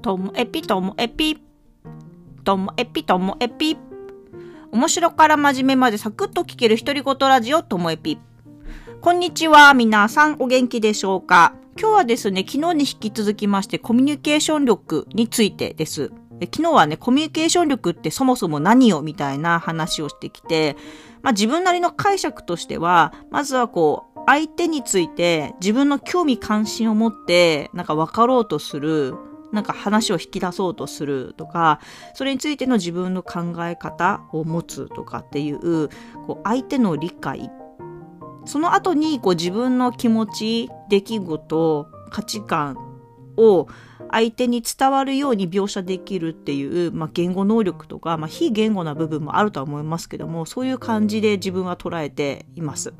[0.00, 1.38] ともエピともエピ。
[2.42, 3.76] ともエピともエピ。
[4.72, 8.18] 面白から真面目までサクッと聞ける独り言ラジオともエピ。
[9.02, 9.74] こんにちは。
[9.74, 11.54] 皆さんお元気でしょうか？
[11.78, 16.10] 今日はですね、昨日に引き続きましてコミュニケーション力についてです。
[16.40, 20.76] 昨日はね、コミュニケーション力ってそもそも何よみたいな話をしてきて、
[21.20, 29.14] まあ自分なりの解釈としては、まずはこう、相手について自分の興味関心を持って、なんか分かろうとする
[29.52, 31.80] なんか話を引き出そうとするとか、
[32.14, 35.88] それについての自分の考え方を持つとかっていう、
[36.26, 37.50] こう相手の理解。
[38.44, 42.76] その後にこう自分の気持ち、出来事、価値観
[43.36, 43.68] を
[44.10, 52.92] 相手に伝わるように描写できるっていう、まあ、言語能力とか、まあ、非言語な部分もあるとは思いますけども、そういう感じで自分は捉えています。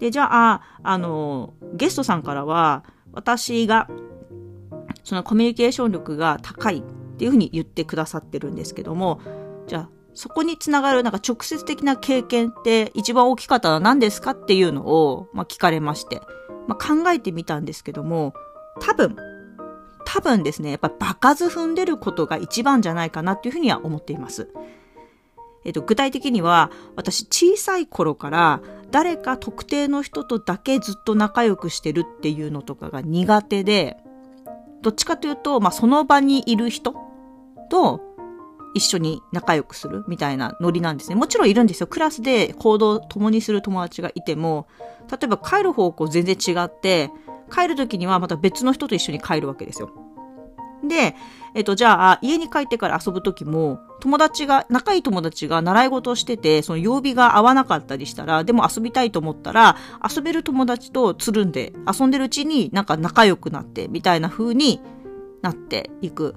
[0.00, 3.88] で、じゃあ、あの、ゲストさんからは、私が
[5.04, 6.82] そのコミュニケーション力が高いっ
[7.16, 9.20] ていうふうに言ってくださってるんですけども、
[9.66, 16.20] じゃあ、そこにつながるなんか直接的な経験って一番大きかったのは何ですかっていうのを、まあ、聞かれまして、
[16.66, 18.32] まあ、考えてみたんですけども、
[18.80, 19.16] 多分、
[20.06, 24.48] 多分ですね、やっぱ場数踏んでることが一番じゃないかなっていうふうには思っています。
[25.64, 33.96] えっと、具体的には、私小さい頃から誰か特定の人とだけずっと仲良くしてるっていうのとかが苦手で、
[34.84, 36.94] どっちかというと、まあ、その場にいる人
[37.70, 38.00] と
[38.74, 41.16] 一緒に仲良くするみたいなノリなんですね。
[41.16, 41.86] もちろんいるんですよ。
[41.86, 44.66] クラスで行動を共にする友達がいても、
[45.10, 47.10] 例えば帰る方向全然違って、
[47.50, 49.90] 帰る時にはまた別の人と一緒に帰るわけですよ。
[50.88, 51.16] で、
[51.54, 64.80] えっと、じゃあ、家に帰ってから遊ぶときも、友達が、仲いい友達が習い事をしてて、その曜日が合わなかったりしたら、でも遊びたいと思ったら、遊べる友達とつるんで、遊んでるうちになんか仲良くなって、みたいな風に
[65.42, 66.34] なっていく。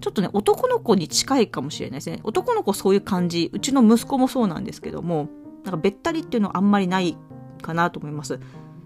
[0.00, 2.20] ちょっとね、男の子に近いかもしれないですね。
[2.22, 3.50] 男の子そういう感じ。
[3.52, 5.28] うちの息子もそうなんですけども、
[5.64, 7.18] なんかべったりっていうのはあんまりない
[7.60, 8.38] かなと思います。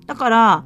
[0.07, 0.65] だから、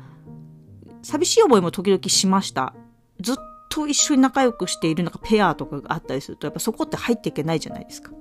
[1.03, 2.75] 寂しい思いも時々しました。
[3.21, 3.37] ずっ
[3.69, 8.13] と一緒に仲良くしているなんかペアとかがあったりすると、やっぱそこって入っていけないじゃないですか。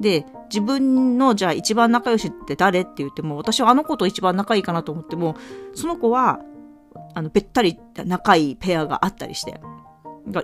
[0.00, 2.82] で、自分のじゃあ一番仲良しって誰？
[2.82, 5.36] って言っても、私はあの子と一番仲いいかなと思っても、
[5.74, 6.40] その子は、
[7.14, 9.60] あの、べったり仲いいペアがあったりして、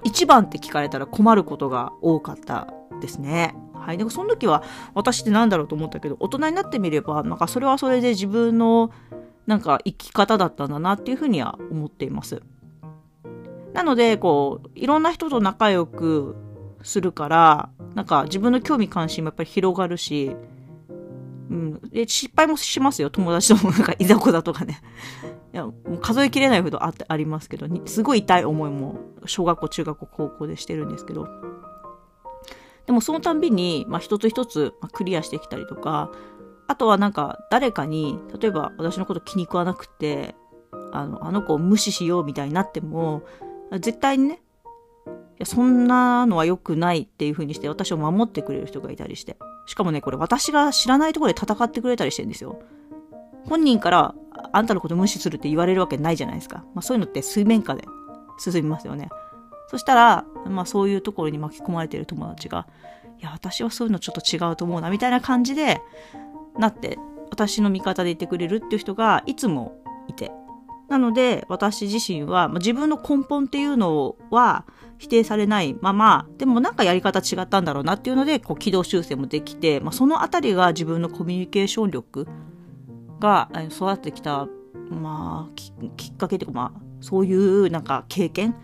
[0.05, 3.55] 一番って聞かれたら困ることが多かったですね。
[3.75, 3.99] はい。
[3.99, 4.63] でもその時は
[4.95, 8.91] 私って何だろうと思ったけど、大人になってみれば、なんかそれはそれで自分の
[9.47, 12.43] なんか生き方だったんだなっていうふうには思っています。
[13.75, 16.37] なので、こう、いろんな人と仲良く
[16.83, 20.37] するから、なんか自分の興味関心もやっぱり広がるし、
[21.51, 21.81] うん。
[21.91, 23.11] で、失敗もしますよ。
[23.11, 24.81] 友達ともなんかいざこざとかね。
[25.53, 31.29] いや、もう数えきれないほどあありますけど、すごい痛い思いも小学校、中学校、高校でしてるんですけど。
[32.87, 36.11] でもそのたんびに、まあ一つ一つ、まあ、クリアしてきたりとか、
[36.69, 40.35] あとはなんか誰かに、例えば私のこと気に食わなくて、
[40.93, 43.23] あの、あの子を無視しようみたいになっても、
[43.79, 44.43] 絶対にね、
[45.07, 49.37] いやそんなのは良くないっていう風にして私を守ってくれる人がいたりして。
[49.67, 52.61] しかもね、これ私が知らないところで戦ってくれたりしてるんですよ。
[53.45, 54.15] 本人から
[54.53, 56.65] あんたのこと無視するって言われるわけないじゃないですか。
[56.75, 57.85] まあそういうのって水面下で
[58.39, 59.09] 進みますよね。
[59.69, 62.67] そしたら、まあそういうところに巻き込まれてる友達が、
[63.19, 65.81] いや、私はそういうのちょっと違うと思うな、みたいな感じで、
[66.59, 66.99] なって、
[67.31, 70.31] 私の味方でいてくれるっていう人がいつもいて、
[70.93, 74.67] なので、私自身は、まあ、自分の根本っていうのは
[74.99, 82.29] 否定されないまま、でもなんかやり方違ったんだろうなっていうので、こう、軌道修正もできて、まあ、そのあたりが自分のコミュニケーション力
[83.21, 84.47] が育ってきた、
[84.91, 85.55] まあ、
[85.97, 88.55] きっかけというか、まあ、そういうなんか経験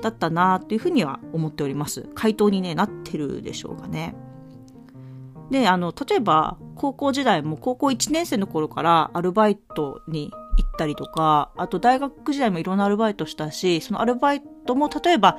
[0.00, 2.08] だったなっていうふうには思っております。
[2.16, 4.16] 回答にね、なってるでしょうかね。
[5.52, 10.32] で、あの、例えば、高校時代も高校1年生の頃からアルバイトに
[10.72, 15.38] ったりとか、あと大学時代もいろんなアルバイトしたし、そのアルバイトも例えば、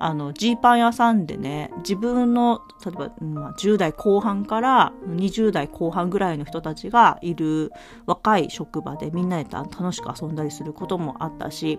[0.00, 7.72] あの、ジーパン屋さんでね、自分の、例えば、まあ、10代後半から20代後半ぐらいの人たちがいる
[8.06, 11.78] 若い職場でみんなで楽しく遊んだりすることもあったし、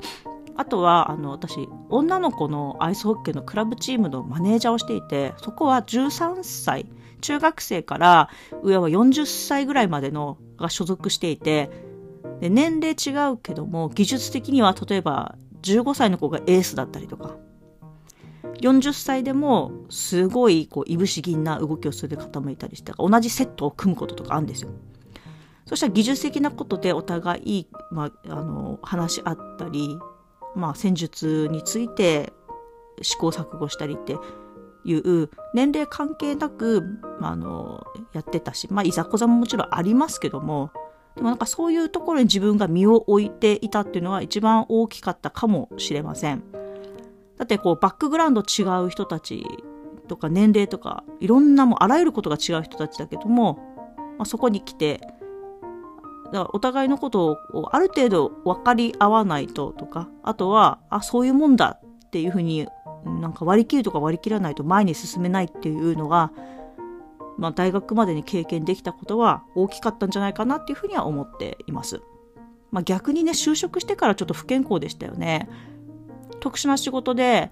[0.57, 6.85] あとは、あの、私、女の子のアイスホッケーのクラブチームのマネージャーをしていて、そこは13歳、
[7.21, 8.29] 中学生から
[8.63, 11.69] 上は40歳ぐらいまでのが所属していて、
[12.39, 17.35] で年齢違うけども、技術的には例えば15歳の子がエースだったりとか、
[18.61, 24.71] 40歳でもすごいこういぶし銀な動きをする方もいたりして、同じセットを組むこととかあるんですよ。
[25.65, 29.97] そしたら技術的なことでお互い、まあ、あの、話し合ったり、
[30.55, 32.33] まあ、戦術について
[33.01, 34.17] 試行錯誤したりって
[34.83, 36.83] いう年齢関係なく、
[37.21, 40.71] あの、やってたし、まあ、いざこざももちろんありますけども、
[41.19, 46.41] でもなんかそういうところに自分が身を置いていたっていうのは一番大きかったかもしれません。
[47.37, 49.45] だってこうバックグラウンド違う人たち
[50.07, 53.59] とか年齢とかいろんなもあらゆることが違う人たちだけども、
[54.17, 55.01] まあ、そこに来て
[56.27, 62.65] だからお互いのことをある程度分かり合わないととかあとはあそういうもんだっていうふうに
[63.05, 66.31] なんか割り切るとか割り切らないと前に進めないっていうのが、
[67.39, 72.01] まあ、大学までに経験できたことは大きかったんじゃないかなっていうふうには思っています。
[72.69, 75.49] まあ、逆にね就職してからちょっと不健康でしたよね。
[76.41, 77.49] 特殊な仕事で、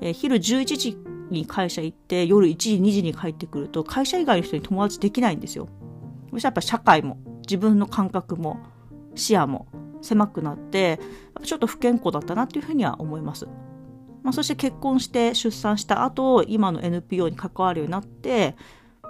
[0.00, 0.98] えー、昼11時
[1.30, 5.68] に会社行って夜1時2時に帰ってくると会社以外の人に友達できないんですよ。
[6.30, 8.60] そしたらやっぱ社会も自分の感覚も
[9.16, 9.66] 視野も
[10.02, 11.00] 狭くなって
[11.42, 13.46] ちょっと不健康だったなっていうふうには思います。
[14.22, 18.56] まあ、そして結婚して出産した後今の NPO に関わるようになって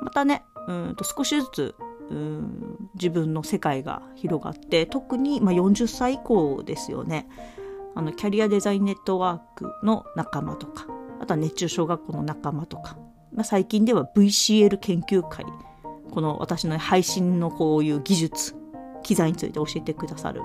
[0.03, 1.75] またねうんと少しずつ
[2.11, 7.29] うん自分の世界が広がって特に、まあ、40歳以降ですよね。
[7.95, 10.87] あのキャリアデザインネットワークの仲間とか
[11.19, 12.99] あとは熱中小学校の仲間とか、
[13.33, 15.47] まあ、最近では VCL 研究会
[16.11, 18.55] この私の配信のこういう技術
[19.03, 20.43] 機材について教えてくださる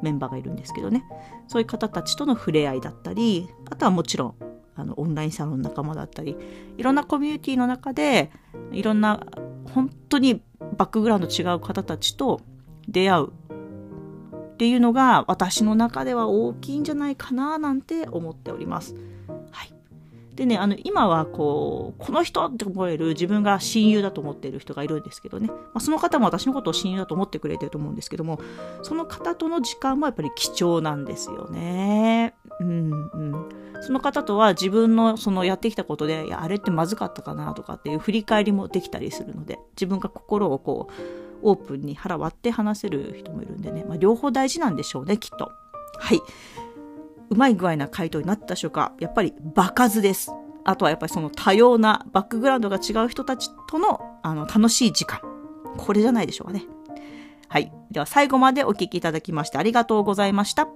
[0.00, 1.04] メンバーがいるんですけどね。
[1.48, 6.36] そういう方たちとの触れ合いだったりあとはもちろんあのオンラインサロン仲間だったり
[6.76, 8.30] いろんなコミュニティの中で
[8.72, 9.26] いろんな
[9.74, 10.42] 本当に
[10.76, 12.40] バックグラウンド違う方たちと
[12.88, 18.94] 出会うっていうのが私の中では大きいんじゃないかななんて思っております。
[19.50, 19.72] はい
[20.34, 25.48] でね、あの、今はこう、この人って思える自分が親友だと思っている人がいるんですけどね。
[25.48, 28.40] まあ、その方も私のことを親友だと思ってくれてると思うんですけども、
[28.82, 32.31] その方との時間もやっぱり貴重なんですよね。
[32.60, 33.48] うん、うん。
[33.80, 40.92] その方とは自分のそのやってきたことで、いや、あれってまずかったかなとかっていう振り返りもできたりするので、自分が心をこう、
[41.42, 45.50] オープンに腹割って話せる人もいるんでね、まあ、両方大事なんでしょうね、きっと。
[45.98, 46.20] はい。
[47.30, 50.30] うまい具合な回答になったでしょうかやっぱり場数です。
[50.64, 55.20] あとはやっぱりその多様なバックグラウンドが違う人たちとのあの楽しい時間。
[55.76, 56.66] これじゃないでしょうかね。
[57.48, 57.72] はい。
[57.90, 60.68] では最後までお聞きいただきましてありがとうございました。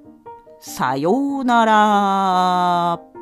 [0.60, 3.15] さようなら。